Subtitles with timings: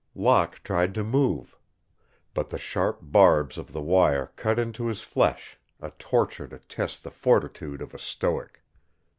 [0.15, 1.59] Locke tried to move.
[2.33, 7.03] But the sharp barbs of the wire cut into his flesh, a torture to test
[7.03, 8.63] the fortitude of a stoic.